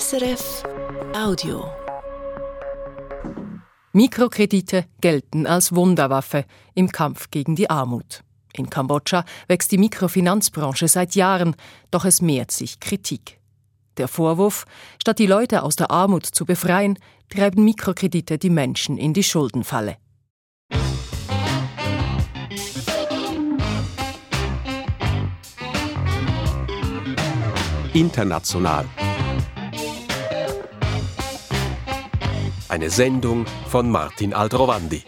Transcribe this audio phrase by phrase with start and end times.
[0.00, 0.62] SRF
[1.14, 1.70] Audio.
[3.92, 8.22] Mikrokredite gelten als Wunderwaffe im Kampf gegen die Armut.
[8.54, 11.56] In Kambodscha wächst die Mikrofinanzbranche seit Jahren,
[11.90, 13.38] doch es mehrt sich Kritik.
[13.98, 14.64] Der Vorwurf,
[14.98, 16.98] statt die Leute aus der Armut zu befreien,
[17.28, 19.98] treiben Mikrokredite die Menschen in die Schuldenfalle.
[27.92, 28.86] International.
[32.72, 35.02] Eine Sendung von Martin Aldrovandi.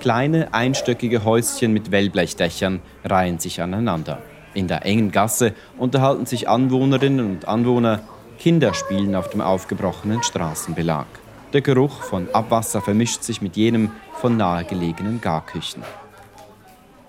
[0.00, 4.18] Kleine, einstöckige Häuschen mit Wellblechdächern reihen sich aneinander.
[4.52, 8.02] In der engen Gasse unterhalten sich Anwohnerinnen und Anwohner,
[8.38, 11.06] Kinder spielen auf dem aufgebrochenen Straßenbelag.
[11.52, 15.82] Der Geruch von Abwasser vermischt sich mit jenem von nahegelegenen Garküchen.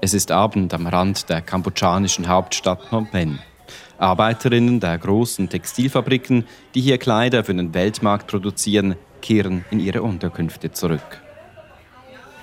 [0.02, 3.40] Es ist Abend am Rand der kambodschanischen Hauptstadt Phnom Penh.
[3.98, 10.72] Arbeiterinnen der großen Textilfabriken, die hier Kleider für den Weltmarkt produzieren, kehren in ihre Unterkünfte
[10.72, 11.22] zurück.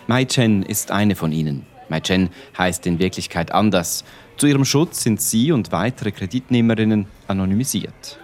[0.09, 1.67] Mai Chen ist eine von ihnen.
[1.89, 4.05] Mai Chen heißt in Wirklichkeit anders.
[4.37, 8.19] Zu ihrem Schutz sind sie und weitere Kreditnehmerinnen anonymisiert.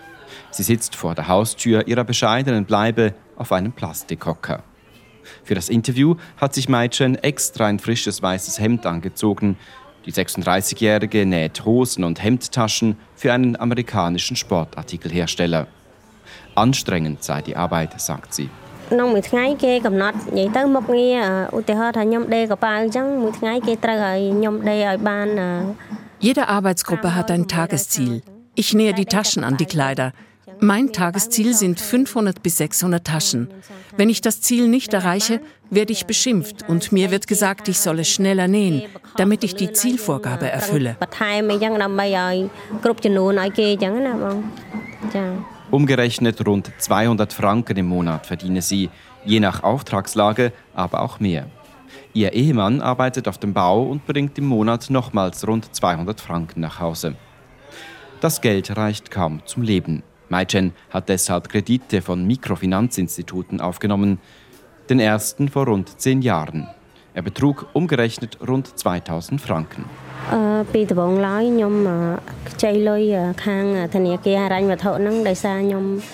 [0.51, 4.63] Sie sitzt vor der Haustür ihrer bescheidenen Bleibe auf einem Plastikhocker.
[5.43, 9.57] Für das Interview hat sich Mai Chen extra ein frisches weißes Hemd angezogen.
[10.05, 15.67] Die 36-Jährige näht Hosen und Hemdtaschen für einen amerikanischen Sportartikelhersteller.
[16.55, 18.49] Anstrengend sei die Arbeit, sagt sie.
[18.91, 21.17] ក្នុងមួយថ្ងៃគេកំណត់និយាយទៅមុខងារ
[21.57, 25.27] ឧទាហរណ៍ថាខ្ញុំដេកកប៉ាល់អញ្ចឹងមួយថ្ងៃគេត្រូវឲ្យខ្ញុំដេកឲ្យបាន
[26.27, 28.13] Jede Arbeitsgruppe hat ein Tagesziel.
[28.61, 30.07] Ich nähe die Taschen an die Kleider.
[30.60, 33.48] Mein Tagesziel sind 500 bis 600 Taschen.
[33.96, 38.04] Wenn ich das Ziel nicht erreiche, werde ich beschimpft und mir wird gesagt, ich solle
[38.04, 38.82] schneller nähen,
[39.16, 40.96] damit ich die Zielvorgabe erfülle.
[45.70, 48.90] Umgerechnet rund 200 Franken im Monat verdiene sie,
[49.24, 51.46] je nach Auftragslage, aber auch mehr.
[52.14, 56.80] Ihr Ehemann arbeitet auf dem Bau und bringt im Monat nochmals rund 200 Franken nach
[56.80, 57.14] Hause.
[58.20, 60.02] Das Geld reicht kaum zum Leben.
[60.28, 64.18] Maichen hat deshalb Kredite von Mikrofinanzinstituten aufgenommen,
[64.90, 66.68] den ersten vor rund zehn Jahren.
[67.14, 69.84] Er betrug umgerechnet rund 2000 Franken.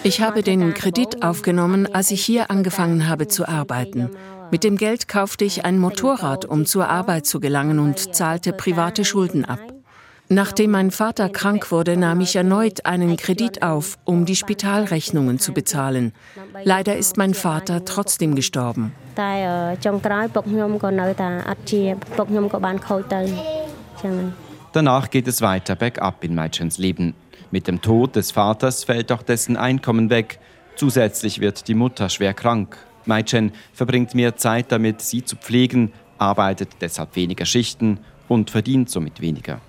[0.03, 4.10] Ich habe den Kredit aufgenommen, als ich hier angefangen habe zu arbeiten.
[4.50, 9.04] Mit dem Geld kaufte ich ein Motorrad, um zur Arbeit zu gelangen und zahlte private
[9.04, 9.73] Schulden ab.
[10.34, 15.53] Nachdem mein Vater krank wurde, nahm ich erneut einen Kredit auf, um die Spitalrechnungen zu
[15.53, 16.12] bezahlen.
[16.65, 18.93] Leider ist mein Vater trotzdem gestorben.
[24.72, 27.15] Danach geht es weiter bergab in Maichens Leben.
[27.53, 30.41] Mit dem Tod des Vaters fällt auch dessen Einkommen weg.
[30.75, 32.77] Zusätzlich wird die Mutter schwer krank.
[33.05, 39.21] Maichen verbringt mehr Zeit damit, sie zu pflegen, arbeitet deshalb weniger Schichten und verdient somit
[39.21, 39.61] weniger.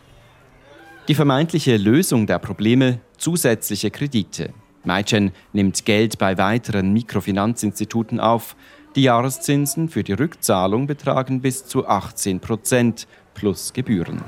[1.07, 4.49] Die vermeintliche Lösung der Probleme zusätzliche Kredite.
[4.83, 8.55] Maichen nimmt Geld bei weiteren Mikrofinanzinstituten auf.
[8.95, 14.23] Die Jahreszinsen für die Rückzahlung betragen bis zu 18 Prozent plus Gebühren.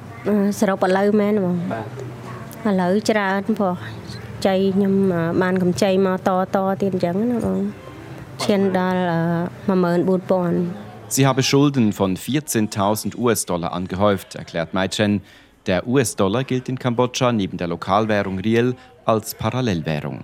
[11.08, 15.22] Sie habe Schulden von 14.000 US-Dollar angehäuft, erklärt Mai Chen.
[15.68, 20.24] Der US-Dollar gilt in Kambodscha neben der Lokalwährung Riel als Parallelwährung.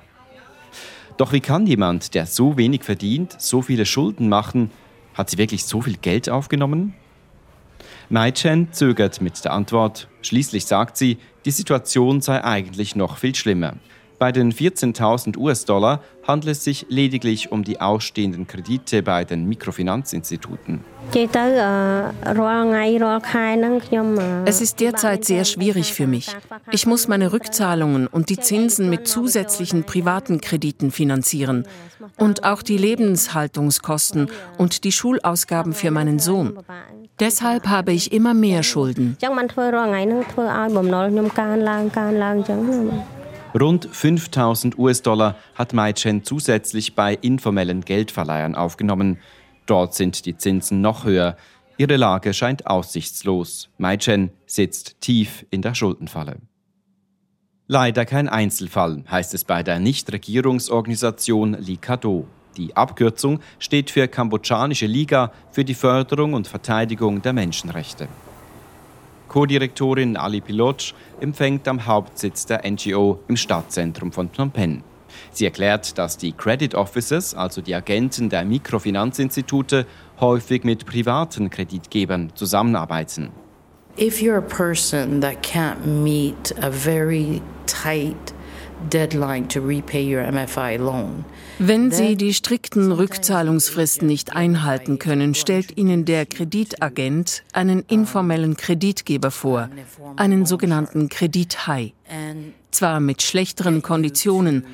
[1.18, 4.72] Doch wie kann jemand, der so wenig verdient, so viele Schulden machen?
[5.14, 6.96] Hat sie wirklich so viel Geld aufgenommen?
[8.10, 10.08] Mai Chen zögert mit der Antwort.
[10.22, 13.74] Schließlich sagt sie, die Situation sei eigentlich noch viel schlimmer.
[14.24, 20.80] Bei den 14.000 US-Dollar handelt es sich lediglich um die ausstehenden Kredite bei den Mikrofinanzinstituten.
[24.46, 26.34] Es ist derzeit sehr schwierig für mich.
[26.72, 31.68] Ich muss meine Rückzahlungen und die Zinsen mit zusätzlichen privaten Krediten finanzieren
[32.16, 36.58] und auch die Lebenshaltungskosten und die Schulausgaben für meinen Sohn.
[37.20, 39.18] Deshalb habe ich immer mehr Schulden.
[43.60, 49.20] Rund 5000 US-Dollar hat Mai Chen zusätzlich bei informellen Geldverleihern aufgenommen.
[49.68, 51.38] Dort sind die Zinsen noch höher.
[51.78, 53.70] Ihre Lage scheint aussichtslos.
[53.78, 56.38] Mai Chen sitzt tief in der Schuldenfalle.
[57.68, 62.28] Leider kein Einzelfall, heißt es bei der Nichtregierungsorganisation Likado.
[62.58, 68.08] Die Abkürzung steht für Kambodschanische Liga für die Förderung und Verteidigung der Menschenrechte.
[69.34, 74.84] Co-Direktorin Ali Piloch empfängt am Hauptsitz der NGO im Stadtzentrum von Phnom Penh.
[75.32, 79.88] Sie erklärt, dass die Credit Officers, also die Agenten der Mikrofinanzinstitute,
[80.20, 83.32] häufig mit privaten Kreditgebern zusammenarbeiten.
[83.98, 88.36] If you're a person that can't meet a very tight
[88.92, 91.26] deadline to repay your MFI loan,
[91.60, 99.32] wenn Sie die strikten Rückzahlungsfristen nicht einhalten können, stellt Ihnen der Kreditagent einen informellen Kreditgeber
[99.32, 99.70] vor,
[100.16, 101.94] einen sogenannten Kredithai.
[102.72, 104.66] Zwar mit schlechteren Konditionen,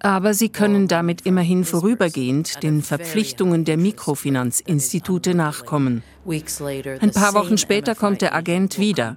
[0.00, 6.02] aber sie können damit immerhin vorübergehend den Verpflichtungen der Mikrofinanzinstitute nachkommen.
[6.26, 9.16] Ein paar Wochen später kommt der Agent wieder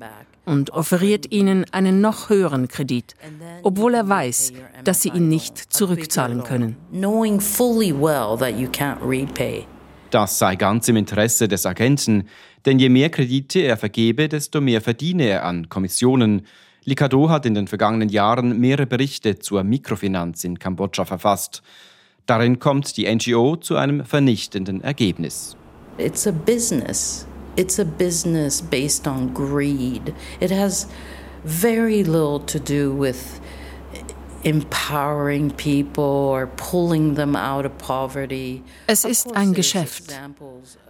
[0.49, 3.13] und offeriert ihnen einen noch höheren Kredit,
[3.61, 4.51] obwohl er weiß,
[4.83, 6.75] dass sie ihn nicht zurückzahlen können.
[10.09, 12.27] Das sei ganz im Interesse des Agenten,
[12.65, 16.47] denn je mehr Kredite er vergebe, desto mehr verdiene er an Kommissionen.
[16.83, 21.61] Likado hat in den vergangenen Jahren mehrere Berichte zur Mikrofinanz in Kambodscha verfasst.
[22.25, 25.55] Darin kommt die NGO zu einem vernichtenden Ergebnis.
[25.99, 27.27] It's a business.
[27.55, 30.13] It's a business based on greed.
[30.39, 30.87] It has
[31.43, 33.39] very little to do with
[34.43, 38.63] empowering people or pulling them out of poverty.
[38.87, 40.13] Es ist ein Geschäft.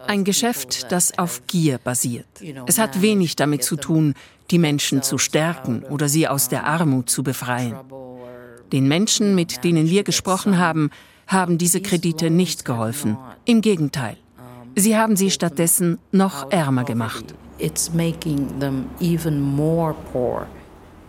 [0.08, 2.28] Ein Geschäft, das auf Gier basiert.
[2.68, 4.14] Es hat wenig damit zu tun,
[4.52, 7.76] die Menschen zu stärken oder sie aus der Armut zu befreien.
[8.72, 10.92] Den Menschen, mit denen wir gesprochen haben,
[11.28, 13.18] haben diese Kredite nicht geholfen.
[13.46, 14.18] Im Gegenteil.
[14.76, 17.26] Sie haben sie stattdessen noch ärmer gemacht.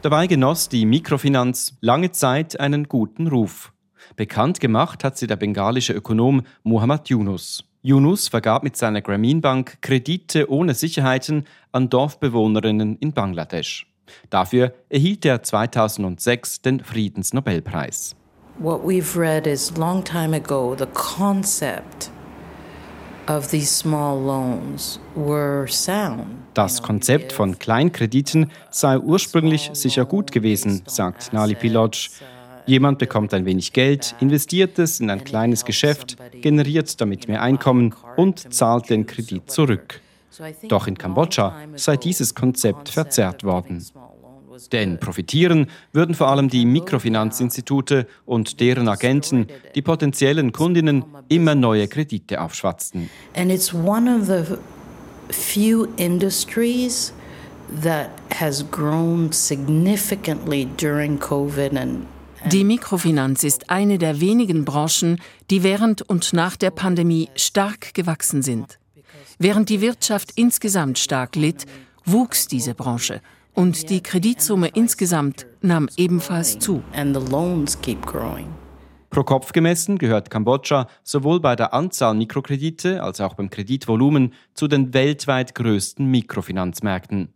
[0.03, 3.73] Dabei genoss die Mikrofinanz lange Zeit einen guten Ruf.
[4.17, 7.65] Bekannt gemacht hat sie der bengalische Ökonom Muhammad Yunus.
[7.83, 13.87] Yunus vergab mit seiner Grameen Bank Kredite ohne Sicherheiten an Dorfbewohnerinnen in Bangladesch.
[14.29, 18.17] Dafür erhielt er 2006 den Friedensnobelpreis.
[18.59, 22.11] What we've read is long time ago the concept
[26.55, 31.95] das Konzept von Kleinkrediten sei ursprünglich sicher gut gewesen, sagt Nali Piloc.
[32.67, 37.95] Jemand bekommt ein wenig Geld, investiert es in ein kleines Geschäft, generiert damit mehr Einkommen
[38.17, 40.01] und zahlt den Kredit zurück.
[40.69, 43.87] Doch in Kambodscha sei dieses Konzept verzerrt worden.
[44.69, 51.89] Denn profitieren würden vor allem die Mikrofinanzinstitute und deren Agenten, die potenziellen Kundinnen immer neue
[51.89, 53.09] Kredite aufschwatzten.
[53.35, 54.57] And it's one of the
[55.31, 57.13] few industries
[57.83, 62.07] that has grown significantly during COVID and
[62.47, 65.21] die Mikrofinanz ist eine der wenigen Branchen,
[65.51, 68.79] die während und nach der Pandemie stark gewachsen sind.
[69.39, 71.67] Während die Wirtschaft insgesamt stark litt,
[72.07, 73.21] wuchs diese Branche
[73.55, 76.83] und die Kreditsumme insgesamt nahm ebenfalls zu.
[79.11, 84.69] Pro Kopf gemessen gehört Kambodscha sowohl bei der Anzahl Mikrokredite als auch beim Kreditvolumen zu
[84.69, 87.33] den weltweit größten Mikrofinanzmärkten.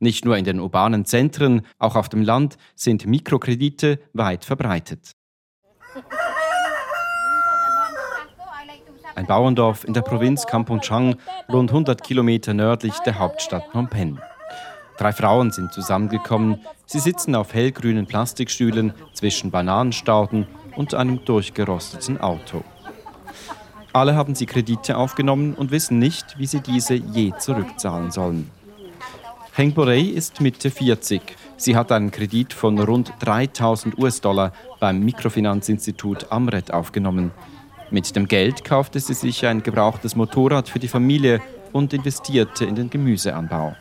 [0.00, 5.12] Nicht nur in den urbanen Zentren, auch auf dem Land sind Mikrokredite weit verbreitet.
[9.14, 11.16] Ein Bauerndorf in der Provinz Kampong Chang,
[11.48, 14.18] rund 100 Kilometer nördlich der Hauptstadt Phnom Penh.
[14.96, 16.60] Drei Frauen sind zusammengekommen.
[16.86, 20.46] Sie sitzen auf hellgrünen Plastikstühlen zwischen Bananenstauden
[20.76, 22.62] und einem durchgerosteten Auto.
[23.92, 28.50] Alle haben sie Kredite aufgenommen und wissen nicht, wie sie diese je zurückzahlen sollen.
[29.52, 31.22] Heng Borei ist Mitte 40.
[31.56, 37.30] Sie hat einen Kredit von rund 3000 US-Dollar beim Mikrofinanzinstitut Amret aufgenommen.
[37.92, 41.40] Mit dem Geld kaufte sie sich ein gebrauchtes Motorrad für die Familie
[41.72, 43.76] und investierte in den Gemüseanbau.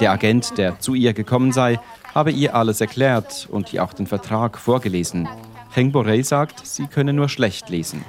[0.00, 1.80] Der Agent, der zu ihr gekommen sei,
[2.14, 5.28] habe ihr alles erklärt und ihr auch den Vertrag vorgelesen.
[5.70, 8.04] Heng Borei sagt, sie könne nur schlecht lesen.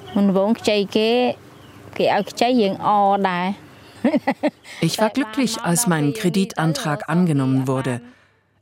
[4.82, 8.00] Ich war glücklich, als mein Kreditantrag angenommen wurde.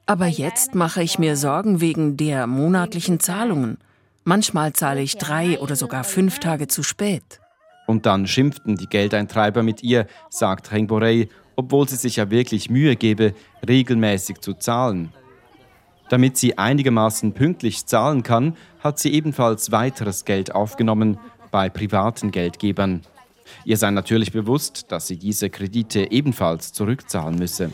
[0.08, 3.78] Aber jetzt mache ich mir Sorgen wegen der monatlichen Zahlungen.
[4.24, 7.40] Manchmal zahle ich drei oder sogar fünf Tage zu spät.
[7.86, 12.70] Und dann schimpften die Geldeintreiber mit ihr, sagt Heng Borei obwohl sie sich ja wirklich
[12.70, 13.34] Mühe gebe,
[13.68, 15.12] regelmäßig zu zahlen.
[16.10, 21.18] Damit sie einigermaßen pünktlich zahlen kann, hat sie ebenfalls weiteres Geld aufgenommen
[21.52, 23.02] bei privaten Geldgebern.
[23.66, 27.72] Ihr sei natürlich bewusst, dass sie diese Kredite ebenfalls zurückzahlen müsse.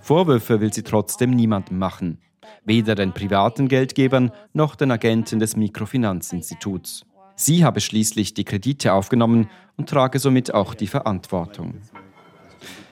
[0.00, 2.18] Vorwürfe will sie trotzdem niemandem machen,
[2.64, 7.04] weder den privaten Geldgebern noch den Agenten des Mikrofinanzinstituts.
[7.36, 11.74] Sie habe schließlich die Kredite aufgenommen und trage somit auch die Verantwortung.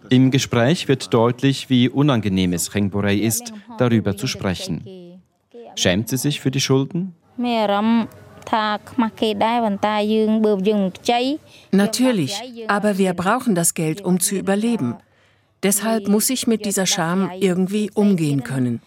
[0.08, 5.20] Im Gespräch wird deutlich, wie unangenehm es Chengborei ist, darüber zu sprechen.
[5.74, 7.14] Schämt sie sich für die Schulden?
[11.72, 14.94] Natürlich, aber wir brauchen das Geld, um zu überleben.
[15.62, 18.80] Deshalb muss ich mit dieser Scham irgendwie umgehen können.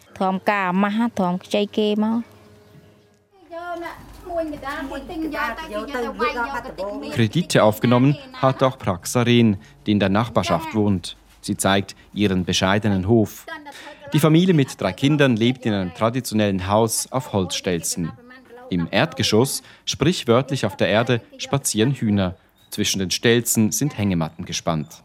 [7.11, 11.17] Kredite aufgenommen hat auch Praxaren, die in der Nachbarschaft wohnt.
[11.41, 13.45] Sie zeigt ihren bescheidenen Hof.
[14.13, 18.11] Die Familie mit drei Kindern lebt in einem traditionellen Haus auf Holzstelzen.
[18.69, 22.35] Im Erdgeschoss, sprichwörtlich auf der Erde, spazieren Hühner.
[22.69, 25.03] Zwischen den Stelzen sind Hängematten gespannt.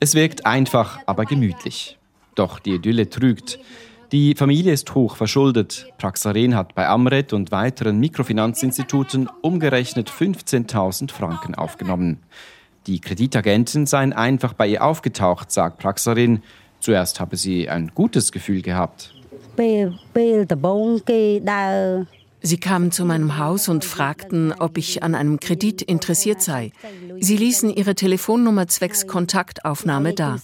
[0.00, 1.98] Es wirkt einfach, aber gemütlich.
[2.34, 3.58] Doch die Idylle trügt.
[4.12, 5.88] Die Familie ist hoch verschuldet.
[5.98, 12.20] Praxaren hat bei Amret und weiteren Mikrofinanzinstituten umgerechnet 15.000 Franken aufgenommen.
[12.86, 16.42] Die Kreditagenten seien einfach bei ihr aufgetaucht, sagt Praxarin.
[16.80, 19.14] Zuerst habe sie ein gutes Gefühl gehabt.
[22.46, 26.72] Sie kamen zu meinem Haus und fragten, ob ich an einem Kredit interessiert sei.
[27.18, 30.36] Sie ließen ihre Telefonnummer zwecks Kontaktaufnahme da.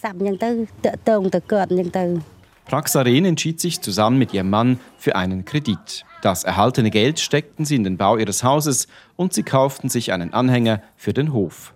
[2.64, 6.06] Praxaren entschied sich zusammen mit ihrem Mann für einen Kredit.
[6.22, 10.32] Das erhaltene Geld steckten sie in den Bau ihres Hauses und sie kauften sich einen
[10.32, 11.74] Anhänger für den Hof.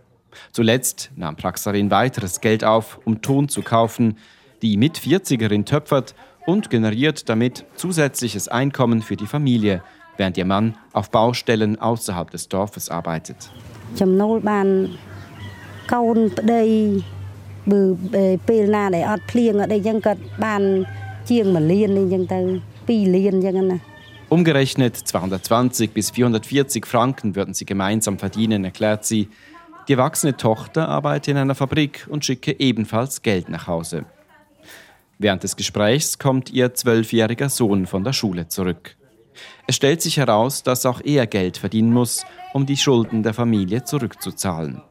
[0.53, 4.17] Zuletzt nahm Praxarin weiteres Geld auf, um Ton zu kaufen.
[4.63, 6.15] Die Mit-40erin töpfert
[6.47, 9.83] und generiert damit zusätzliches Einkommen für die Familie,
[10.17, 13.51] während ihr Mann auf Baustellen außerhalb des Dorfes arbeitet.
[24.29, 29.29] Umgerechnet 220 bis 440 Franken würden sie gemeinsam verdienen, erklärt sie.
[29.87, 34.07] Die erwachsene Tochter arbeite in einer Fabrik und schicke ebenfalls Geld nach Hause.
[35.19, 38.97] Während des Gesprächs kommt ihr zwölfjähriger Sohn von der Schule zurück.
[39.67, 43.85] Es stellt sich heraus, dass auch er Geld verdienen muss, um die Schulden der Familie
[43.85, 44.83] zurückzuzahlen.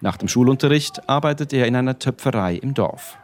[0.00, 3.18] Nach dem Schulunterricht arbeitet er in einer Töpferei im Dorf.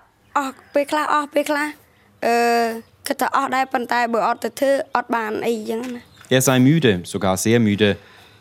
[6.30, 7.96] Er sei müde, sogar sehr müde,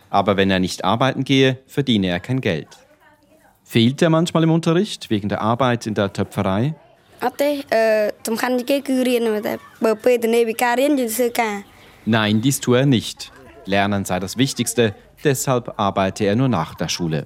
[0.10, 2.70] aber wenn er nicht arbeiten gehe, verdiene er kein Geld.
[3.64, 6.76] Fehlt er manchmal im Unterricht wegen der Arbeit in der Töpferei?
[12.06, 13.32] Nein, dies tue er nicht.
[13.66, 14.94] Lernen sei das Wichtigste,
[15.24, 17.26] deshalb arbeite er nur nach der Schule.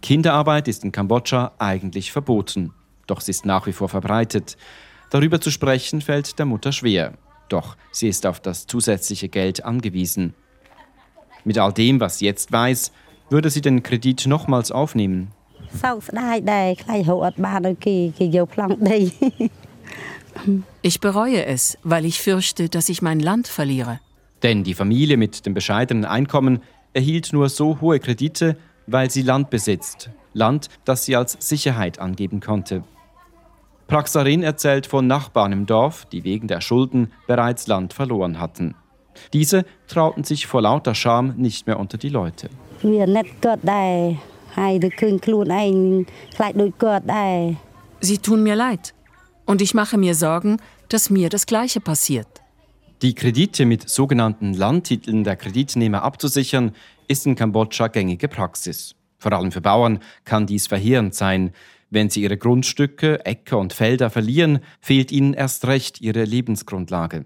[0.00, 2.72] Kinderarbeit ist in Kambodscha eigentlich verboten,
[3.06, 4.56] doch sie ist nach wie vor verbreitet.
[5.10, 7.14] Darüber zu sprechen fällt der Mutter schwer,
[7.48, 10.34] doch sie ist auf das zusätzliche Geld angewiesen.
[11.44, 12.92] Mit all dem, was sie jetzt weiß,
[13.30, 15.32] würde sie den Kredit nochmals aufnehmen.
[20.82, 24.00] Ich bereue es, weil ich fürchte, dass ich mein Land verliere.
[24.42, 26.60] Denn die Familie mit dem bescheidenen Einkommen
[26.92, 30.10] erhielt nur so hohe Kredite, weil sie Land besitzt.
[30.32, 32.84] Land, das sie als Sicherheit angeben konnte.
[33.88, 38.74] Praxarin erzählt von Nachbarn im Dorf, die wegen der Schulden bereits Land verloren hatten.
[39.32, 42.50] Diese trauten sich vor lauter Scham nicht mehr unter die Leute.
[48.00, 48.94] Sie tun mir leid.
[49.48, 50.58] Und ich mache mir Sorgen,
[50.90, 52.28] dass mir das Gleiche passiert.
[53.00, 56.72] Die Kredite mit sogenannten Landtiteln der Kreditnehmer abzusichern,
[57.06, 58.94] ist in Kambodscha gängige Praxis.
[59.16, 61.52] Vor allem für Bauern kann dies verheerend sein.
[61.88, 67.24] Wenn sie ihre Grundstücke, Äcker und Felder verlieren, fehlt ihnen erst recht ihre Lebensgrundlage.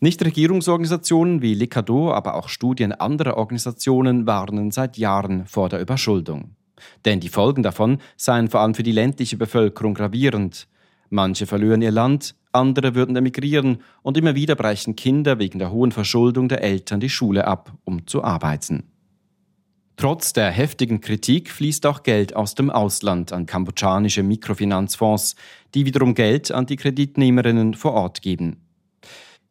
[0.00, 6.56] Nichtregierungsorganisationen wie Licado, aber auch Studien anderer Organisationen warnen seit Jahren vor der Überschuldung.
[7.04, 10.66] Denn die Folgen davon seien vor allem für die ländliche Bevölkerung gravierend.
[11.14, 15.92] Manche verlieren ihr Land, andere würden emigrieren und immer wieder brechen Kinder wegen der hohen
[15.92, 18.90] Verschuldung der Eltern die Schule ab, um zu arbeiten.
[19.94, 25.36] Trotz der heftigen Kritik fließt auch Geld aus dem Ausland an kambodschanische Mikrofinanzfonds,
[25.76, 28.56] die wiederum Geld an die Kreditnehmerinnen vor Ort geben.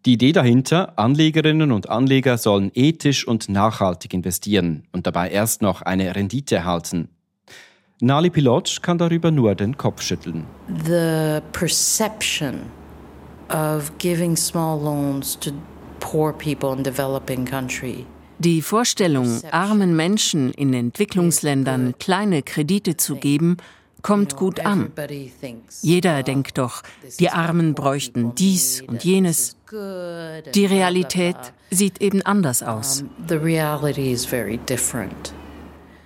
[0.06, 5.82] Die Idee dahinter, Anlegerinnen und Anleger sollen ethisch und nachhaltig investieren und dabei erst noch
[5.82, 7.08] eine Rendite erhalten.
[8.02, 10.46] Nali Pilotsch kann darüber nur den Kopf schütteln.
[10.86, 12.62] The perception
[13.50, 15.52] of giving small loans to
[16.00, 18.06] poor people in developing country.
[18.40, 23.58] Die Vorstellung, armen Menschen in Entwicklungsländern kleine Kredite zu geben,
[24.02, 24.92] kommt gut an.
[25.82, 26.84] Jeder denkt doch,
[27.20, 29.56] die Armen bräuchten dies und jenes.
[29.72, 31.38] Die Realität
[31.72, 33.06] sieht eben anders aus.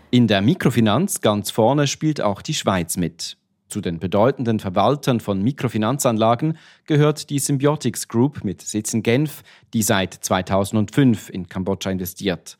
[0.10, 3.38] In der Mikrofinanz ganz vorne spielt auch die Schweiz mit.
[3.68, 9.84] Zu den bedeutenden Verwaltern von Mikrofinanzanlagen gehört die Symbiotics Group mit Sitz in Genf, die
[9.84, 12.58] seit 2005 in Kambodscha investiert.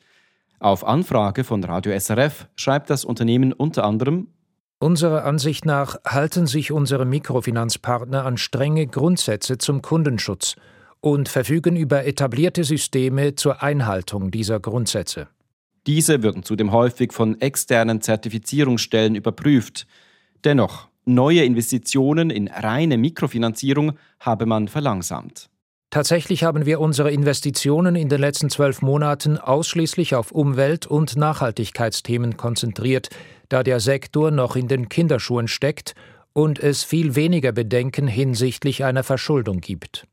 [0.60, 4.28] Auf Anfrage von Radio SRF schreibt das Unternehmen unter anderem
[4.80, 10.54] Unserer Ansicht nach halten sich unsere Mikrofinanzpartner an strenge Grundsätze zum Kundenschutz
[11.00, 15.28] und verfügen über etablierte Systeme zur Einhaltung dieser Grundsätze.
[15.88, 19.88] Diese würden zudem häufig von externen Zertifizierungsstellen überprüft.
[20.44, 25.48] Dennoch, Neue Investitionen in reine Mikrofinanzierung habe man verlangsamt.
[25.88, 32.36] Tatsächlich haben wir unsere Investitionen in den letzten zwölf Monaten ausschließlich auf Umwelt- und Nachhaltigkeitsthemen
[32.36, 33.08] konzentriert,
[33.48, 35.94] da der Sektor noch in den Kinderschuhen steckt
[36.34, 40.06] und es viel weniger Bedenken hinsichtlich einer Verschuldung gibt.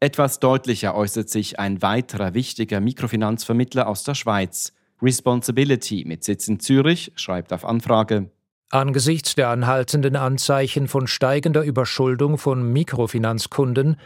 [0.00, 4.72] Etwas deutlicher äußert sich ein weiterer wichtiger Mikrofinanzvermittler aus der Schweiz.
[5.02, 8.30] Responsibility mit Sitz in Zürich schreibt auf Anfrage
[8.70, 13.96] Angesichts der anhaltenden Anzeichen von steigender Überschuldung von Mikrofinanzkunden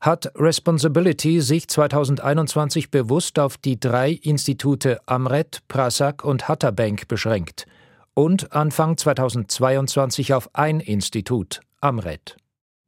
[0.00, 7.66] hat Responsibility sich 2021 bewusst auf die drei Institute Amret, Prasak und Hatta Bank beschränkt
[8.14, 12.36] und Anfang 2022 auf ein Institut, Amret.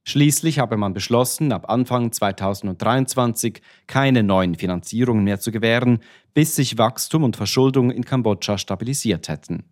[0.04, 6.00] Schließlich habe man beschlossen, ab Anfang 2023 keine neuen Finanzierungen mehr zu gewähren,
[6.34, 9.64] bis sich Wachstum und Verschuldung in Kambodscha stabilisiert hätten.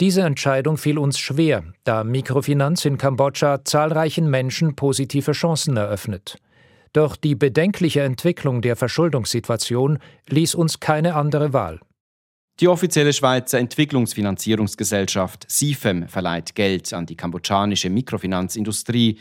[0.00, 6.36] Diese Entscheidung fiel uns schwer, da Mikrofinanz in Kambodscha zahlreichen Menschen positive Chancen eröffnet.
[6.92, 11.80] Doch die bedenkliche Entwicklung der Verschuldungssituation ließ uns keine andere Wahl.
[12.60, 19.18] Die offizielle Schweizer Entwicklungsfinanzierungsgesellschaft SIFEM verleiht Geld an die kambodschanische Mikrofinanzindustrie.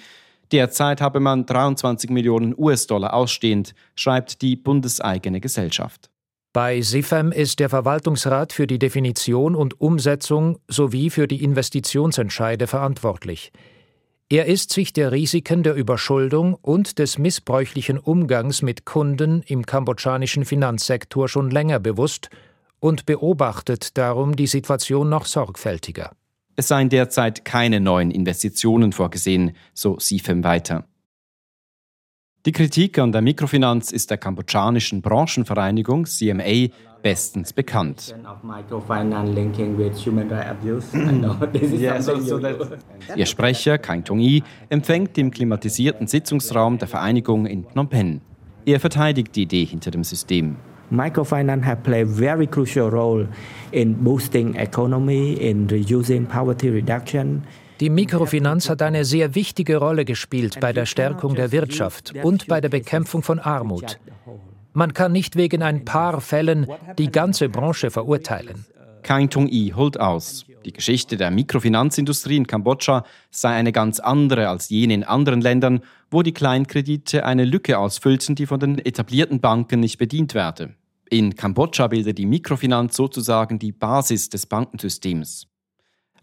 [0.52, 6.10] Derzeit habe man 23 Millionen US-Dollar ausstehend, schreibt die bundeseigene Gesellschaft.
[6.54, 13.52] Bei SIFEM ist der Verwaltungsrat für die Definition und Umsetzung sowie für die Investitionsentscheide verantwortlich.
[14.30, 20.46] Er ist sich der Risiken der Überschuldung und des missbräuchlichen Umgangs mit Kunden im kambodschanischen
[20.46, 22.30] Finanzsektor schon länger bewusst
[22.80, 26.12] und beobachtet darum die Situation noch sorgfältiger.
[26.56, 30.86] Es seien derzeit keine neuen Investitionen vorgesehen, so SIFEM weiter.
[32.46, 36.68] Die Kritik an der Mikrofinanz ist der kambodschanischen Branchenvereinigung CMA
[37.02, 38.16] bestens bekannt.
[43.16, 48.22] Ihr Sprecher, Kain Tong-i, empfängt im klimatisierten Sitzungsraum der Vereinigung in Phnom Penh.
[48.66, 50.56] Er verteidigt die Idee hinter dem System.
[50.92, 53.28] Microfinance have played a very crucial role
[53.72, 57.44] in boosting economy, in reducing poverty reduction,
[57.82, 62.62] die Mikrofinanz hat eine sehr wichtige Rolle gespielt bei der Stärkung der Wirtschaft und bei
[62.62, 64.00] der Bekämpfung von Armut.
[64.72, 66.68] Man kann nicht wegen ein paar Fällen
[66.98, 68.66] die ganze Branche verurteilen.
[69.04, 70.46] Kain Tung-i holt aus.
[70.66, 75.82] Die Geschichte der Mikrofinanzindustrie in Kambodscha sei eine ganz andere als jene in anderen Ländern,
[76.10, 80.74] wo die Kleinkredite eine Lücke ausfüllten, die von den etablierten Banken nicht bedient werde.
[81.08, 85.48] In Kambodscha bildet die Mikrofinanz sozusagen die Basis des Bankensystems.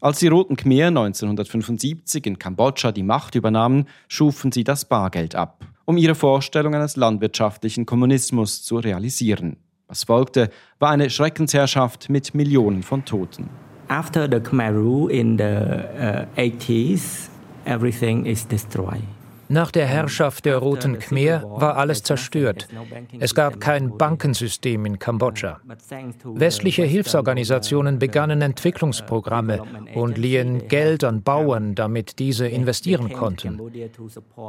[0.00, 5.64] Als die Roten Khmer 1975 in Kambodscha die Macht übernahmen, schufen sie das Bargeld ab,
[5.84, 9.58] um ihre Vorstellung eines landwirtschaftlichen Kommunismus zu realisieren.
[9.86, 10.50] Was folgte,
[10.80, 13.48] war eine Schreckensherrschaft mit Millionen von Toten.
[13.92, 17.28] After the Khmer rule in the uh, 80s,
[17.66, 19.04] everything is destroyed.
[19.52, 22.68] Nach der Herrschaft der Roten Khmer war alles zerstört.
[23.18, 25.60] Es gab kein Bankensystem in Kambodscha.
[26.24, 29.62] Westliche Hilfsorganisationen begannen Entwicklungsprogramme
[29.94, 33.60] und liehen Geld an Bauern, damit diese investieren konnten.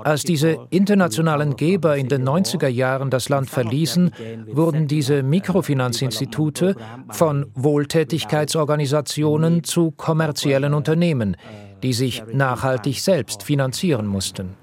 [0.06, 4.12] Als diese internationalen Geber in den 90er Jahren das Land verließen,
[4.54, 6.78] wurden diese Mikrofinanzinstitute
[7.10, 11.36] von Wohltätigkeitsorganisationen zu kommerziellen Unternehmen,
[11.84, 14.63] die sich nachhaltig selbst finanzieren mussten.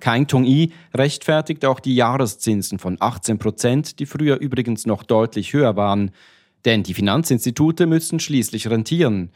[0.00, 5.76] Kein Tong-i rechtfertigt auch die Jahreszinsen von 18 Prozent, die früher übrigens noch deutlich höher
[5.76, 6.10] waren.
[6.64, 9.30] Denn die Finanzinstitute müssen schließlich rentieren.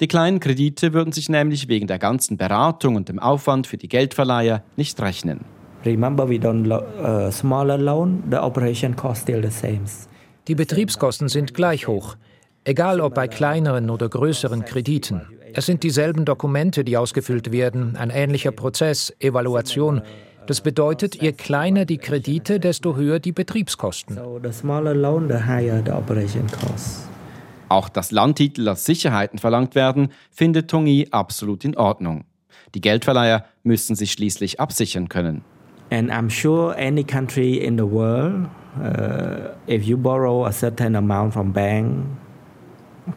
[0.00, 3.88] Die kleinen Kredite würden sich nämlich wegen der ganzen Beratung und dem Aufwand für die
[3.88, 5.40] Geldverleiher nicht rechnen.
[5.86, 9.84] Remember, we don't uh, smaller loan, the operation cost still the same.
[10.48, 12.16] Die Betriebskosten sind gleich hoch,
[12.64, 15.22] egal ob bei kleineren oder größeren Krediten.
[15.58, 20.02] Es sind dieselben Dokumente, die ausgefüllt werden, ein ähnlicher Prozess, Evaluation.
[20.46, 24.18] Das bedeutet, je kleiner die Kredite, desto höher die Betriebskosten.
[27.70, 32.24] Auch dass Landtitel als Sicherheiten verlangt werden, findet Tongi absolut in Ordnung.
[32.74, 35.42] Die Geldverleiher müssen sich schließlich absichern können.
[35.88, 38.46] And I'm sure any country in the world,
[38.78, 42.04] uh, if you borrow a certain amount from bank,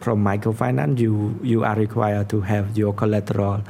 [0.00, 3.62] from microfinance, you, you are required to have your collateral.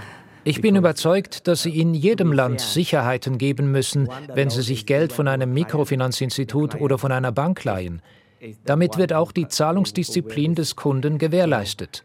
[0.45, 5.13] Ich bin überzeugt, dass Sie in jedem Land Sicherheiten geben müssen, wenn Sie sich Geld
[5.13, 8.01] von einem Mikrofinanzinstitut oder von einer Bank leihen.
[8.65, 12.05] Damit wird auch die Zahlungsdisziplin des Kunden gewährleistet.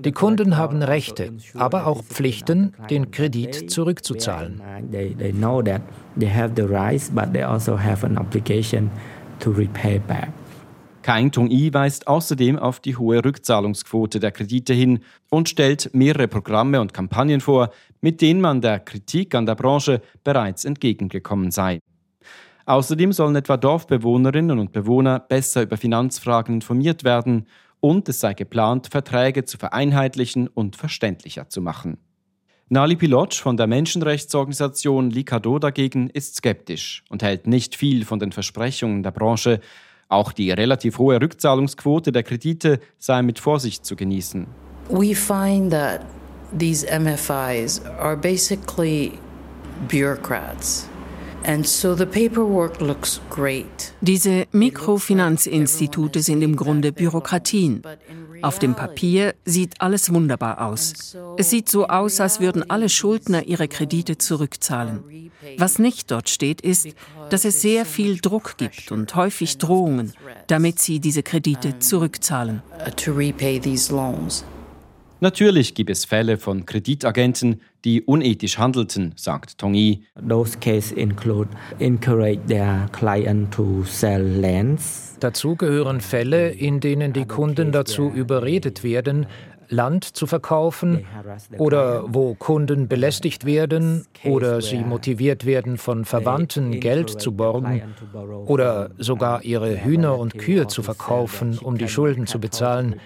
[0.00, 4.60] Die Kunden haben Rechte, aber auch Pflichten, den Kredit zurückzuzahlen.
[11.04, 16.80] Kain Tong-i weist außerdem auf die hohe Rückzahlungsquote der Kredite hin und stellt mehrere Programme
[16.80, 17.68] und Kampagnen vor,
[18.00, 21.78] mit denen man der Kritik an der Branche bereits entgegengekommen sei.
[22.64, 27.48] Außerdem sollen etwa Dorfbewohnerinnen und Bewohner besser über Finanzfragen informiert werden
[27.80, 31.98] und es sei geplant, Verträge zu vereinheitlichen und verständlicher zu machen.
[32.70, 38.32] Nali Pilotsch von der Menschenrechtsorganisation Likado dagegen ist skeptisch und hält nicht viel von den
[38.32, 39.60] Versprechungen der Branche.
[40.14, 44.46] Auch die relativ hohe Rückzahlungsquote der Kredite sei mit Vorsicht zu genießen.
[44.88, 46.02] We find that
[46.56, 49.18] these MFIs are basically
[49.88, 50.88] bureaucrats.
[54.00, 57.82] Diese Mikrofinanzinstitute sind im Grunde Bürokratien.
[58.40, 61.16] Auf dem Papier sieht alles wunderbar aus.
[61.36, 65.30] Es sieht so aus, als würden alle Schuldner ihre Kredite zurückzahlen.
[65.58, 66.88] Was nicht dort steht, ist,
[67.30, 70.12] dass es sehr viel Druck gibt und häufig Drohungen,
[70.46, 72.62] damit sie diese Kredite zurückzahlen.
[75.20, 80.02] Natürlich gibt es Fälle von Kreditagenten, die unethisch handelten, sagt Tongi.
[80.28, 85.16] Those cases include encourage their client to sell lands.
[85.20, 89.26] Dazu gehören Fälle, in denen die Kunden dazu überredet werden,
[89.68, 91.06] Land zu verkaufen
[91.58, 97.82] oder wo Kunden belästigt werden oder sie motiviert werden, von Verwandten Geld zu borgen
[98.46, 103.00] oder sogar ihre Hühner und Kühe zu verkaufen, um die Schulden zu bezahlen.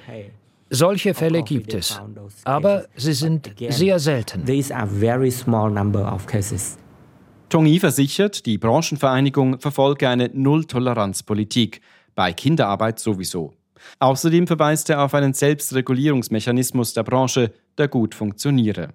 [0.71, 2.01] Solche Fälle gibt es,
[2.44, 4.44] aber sie sind sehr selten.
[7.49, 11.81] Tongi versichert, die Branchenvereinigung verfolge eine Null-Toleranz-Politik,
[12.14, 13.55] bei Kinderarbeit sowieso.
[13.99, 18.95] Außerdem verweist er auf einen Selbstregulierungsmechanismus der Branche, der gut funktioniere.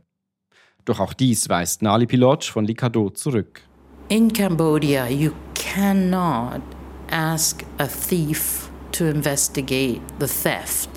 [0.85, 3.61] Doch auch dies weist Nali Pilotsch von Likado zurück.
[4.09, 6.61] In Cambodia, you cannot
[7.09, 10.89] ask a thief to investigate the theft.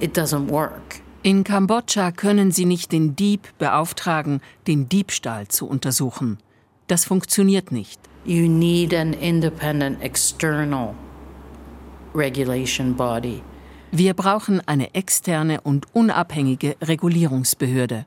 [0.00, 1.02] It doesn't work.
[1.22, 6.38] In Kambodscha können Sie nicht den Dieb beauftragen, den Diebstahl zu untersuchen.
[6.86, 8.00] Das funktioniert nicht.
[8.24, 10.94] You need an independent external
[12.14, 13.42] regulation body.
[13.92, 18.06] Wir brauchen eine externe und unabhängige Regulierungsbehörde.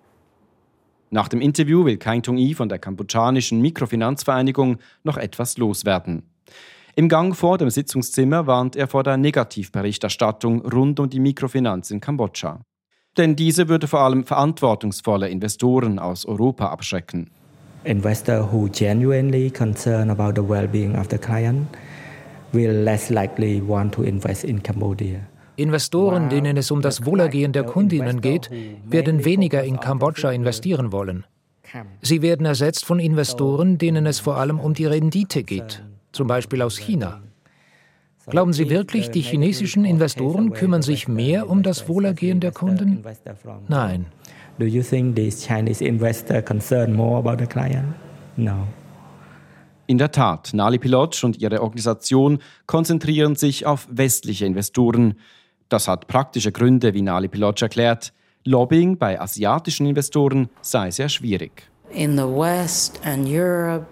[1.10, 6.24] Nach dem Interview will Kain Tung-i von der kambodschanischen Mikrofinanzvereinigung noch etwas loswerden.
[6.96, 12.00] Im Gang vor dem Sitzungszimmer warnt er vor der Negativberichterstattung rund um die Mikrofinanz in
[12.00, 12.62] Kambodscha.
[13.18, 17.30] Denn diese würde vor allem verantwortungsvolle Investoren aus Europa abschrecken.
[17.84, 21.68] Investor who genuinely concerned about the well-being of the client
[22.54, 25.20] will less likely want to invest in Cambodia.
[25.56, 28.50] Investoren, denen es um das Wohlergehen der Kundinnen geht,
[28.86, 31.26] werden weniger in Kambodscha investieren wollen.
[32.02, 36.62] Sie werden ersetzt von Investoren, denen es vor allem um die Rendite geht zum Beispiel
[36.62, 37.22] aus China.
[38.28, 43.04] Glauben Sie wirklich, die chinesischen Investoren kümmern sich mehr um das Wohlergehen der Kunden?
[43.68, 44.06] Nein.
[44.60, 47.96] Do you think these Chinese investors concern more about the client?
[48.38, 48.68] No.
[49.86, 55.16] In der Tat, Nali Pilotsch und ihre Organisation konzentrieren sich auf westliche Investoren.
[55.68, 58.14] Das hat praktische Gründe, wie Nali Pilotsch erklärt.
[58.46, 61.70] Lobbying bei asiatischen Investoren sei sehr schwierig.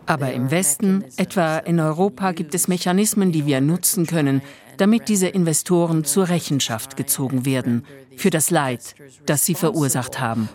[0.05, 4.41] Aber im Westen, etwa in Europa, gibt es Mechanismen, die wir nutzen können,
[4.77, 7.85] damit diese Investoren zur Rechenschaft gezogen werden
[8.17, 10.49] für das Leid, das sie verursacht haben.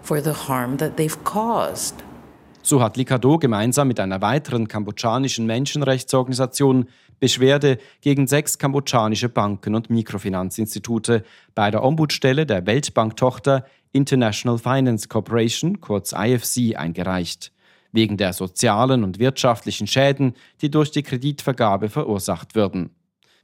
[2.68, 6.86] So hat Likado gemeinsam mit einer weiteren kambodschanischen Menschenrechtsorganisation
[7.20, 11.22] Beschwerde gegen sechs kambodschanische Banken und Mikrofinanzinstitute
[11.54, 17.52] bei der Ombudsstelle der Weltbanktochter International Finance Corporation, kurz IFC, eingereicht,
[17.92, 22.90] wegen der sozialen und wirtschaftlichen Schäden, die durch die Kreditvergabe verursacht würden.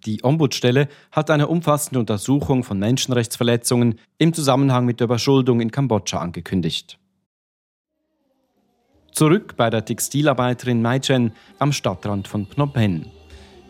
[0.05, 6.19] Die Ombudsstelle hat eine umfassende Untersuchung von Menschenrechtsverletzungen im Zusammenhang mit der Überschuldung in Kambodscha
[6.19, 6.99] angekündigt.
[9.13, 13.05] Zurück bei der Textilarbeiterin Maichen am Stadtrand von Phnom Penh.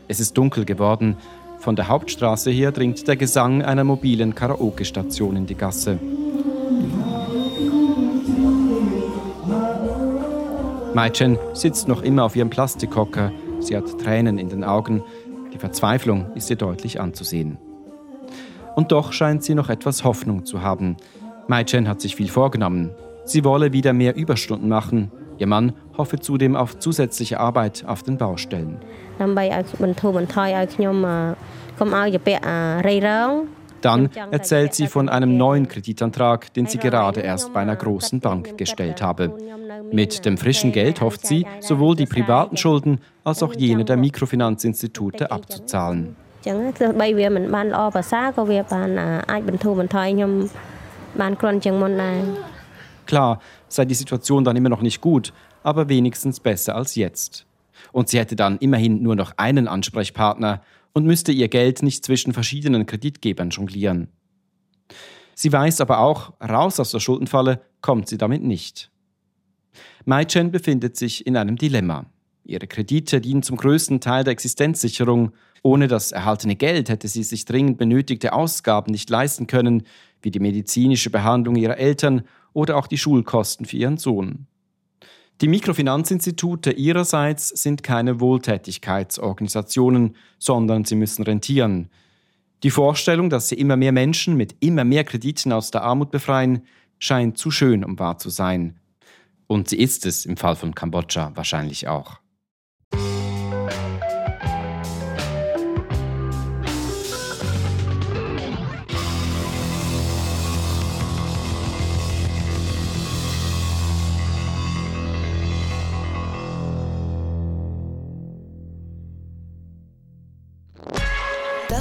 [0.07, 1.17] Es ist dunkel geworden.
[1.59, 5.99] Von der Hauptstraße her dringt der Gesang einer mobilen Karaoke-Station in die Gasse.
[10.95, 13.33] Maichen sitzt noch immer auf ihrem Plastikhocker.
[13.59, 15.03] Sie hat Tränen in den Augen.
[15.53, 17.59] Die Verzweiflung ist ihr deutlich anzusehen.
[18.77, 20.97] Und doch scheint sie noch etwas Hoffnung zu haben.
[21.49, 22.93] Maichen hat sich viel vorgenommen.
[23.25, 25.11] Sie wolle wieder mehr Überstunden machen.
[25.43, 28.77] Ihr Mann hoffe zudem auf zusätzliche Arbeit auf den Baustellen.
[33.81, 38.57] Dann erzählt sie von einem neuen Kreditantrag, den sie gerade erst bei einer großen Bank
[38.57, 39.37] gestellt habe.
[39.91, 45.33] Mit dem frischen Geld hofft sie, sowohl die privaten Schulden als auch jene der Mikrofinanzinstitute
[45.33, 46.15] abzuzahlen.
[53.07, 53.41] Klar,
[53.75, 55.33] sei die Situation dann immer noch nicht gut,
[55.63, 57.47] aber wenigstens besser als jetzt.
[57.93, 62.33] Und sie hätte dann immerhin nur noch einen Ansprechpartner und müsste ihr Geld nicht zwischen
[62.33, 64.09] verschiedenen Kreditgebern jonglieren.
[65.35, 68.91] Sie weiß aber auch, raus aus der Schuldenfalle kommt sie damit nicht.
[70.05, 72.07] Mai Chen befindet sich in einem Dilemma.
[72.45, 75.33] Ihre Kredite dienen zum größten Teil der Existenzsicherung.
[75.63, 79.85] Ohne das erhaltene Geld hätte sie sich dringend benötigte Ausgaben nicht leisten können,
[80.23, 84.47] wie die medizinische Behandlung ihrer Eltern oder auch die Schulkosten für ihren Sohn.
[85.41, 91.91] Die Mikrofinanzinstitute ihrerseits sind keine Wohltätigkeitsorganisationen, sondern sie müssen rentieren.
[92.63, 96.63] Die Vorstellung, dass sie immer mehr Menschen mit immer mehr Krediten aus der Armut befreien,
[97.01, 98.79] scheint zu schön, um wahr zu sein.
[99.49, 102.22] Und sie ist es im Fall von Kambodscha wahrscheinlich auch.